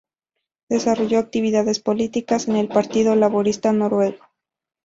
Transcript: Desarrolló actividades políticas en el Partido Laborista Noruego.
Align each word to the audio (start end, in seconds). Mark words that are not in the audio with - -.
Desarrolló 0.67 1.19
actividades 1.19 1.79
políticas 1.79 2.47
en 2.47 2.55
el 2.55 2.67
Partido 2.67 3.15
Laborista 3.15 3.71
Noruego. 3.71 4.25